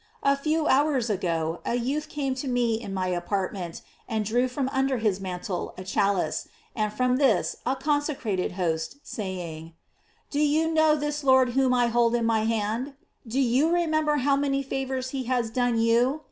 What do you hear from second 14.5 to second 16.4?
favors he has done you